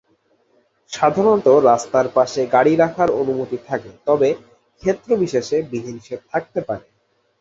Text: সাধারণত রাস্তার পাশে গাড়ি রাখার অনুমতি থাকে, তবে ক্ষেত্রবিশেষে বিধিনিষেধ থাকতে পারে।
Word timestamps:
সাধারণত 0.91 1.47
রাস্তার 1.69 2.07
পাশে 2.15 2.41
গাড়ি 2.53 2.73
রাখার 2.75 3.09
অনুমতি 3.21 3.57
থাকে, 3.67 3.91
তবে 4.05 4.29
ক্ষেত্রবিশেষে 4.83 5.57
বিধিনিষেধ 5.71 6.21
থাকতে 6.31 6.59
পারে। 6.67 6.85